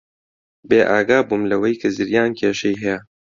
[0.69, 2.99] بێئاگا بووم لەوەی کە زریان کێشەی هەیە.